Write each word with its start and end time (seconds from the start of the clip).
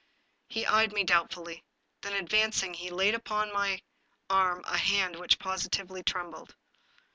He 0.47 0.65
eyed 0.65 0.93
me 0.93 1.03
doubtfully. 1.03 1.63
Then, 2.01 2.13
advancing, 2.13 2.73
he 2.73 2.89
laid 2.89 3.13
upon 3.13 3.53
my 3.53 3.83
arm 4.31 4.63
a 4.65 4.77
hand 4.79 5.15
which 5.17 5.37
positively 5.37 6.01
trembled. 6.01 6.55